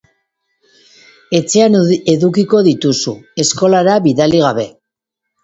[1.39, 1.77] Etxean
[2.15, 3.15] edukiko dituzu,
[3.45, 4.69] eskolara bidali gabe.